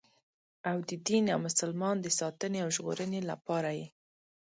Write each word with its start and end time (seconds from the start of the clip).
او 0.69 0.77
د 0.89 0.91
دین 1.07 1.25
او 1.33 1.39
مسلمان 1.47 1.95
د 2.01 2.07
ساتنې 2.19 2.59
او 2.65 2.69
ژغورنې 2.75 3.21
لپاره 3.31 3.69
یې. 3.79 3.87